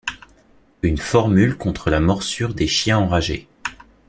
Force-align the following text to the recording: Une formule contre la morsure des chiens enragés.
Une 0.81 0.97
formule 0.97 1.55
contre 1.55 1.91
la 1.91 1.99
morsure 1.99 2.55
des 2.55 2.65
chiens 2.65 2.97
enragés. 2.97 3.47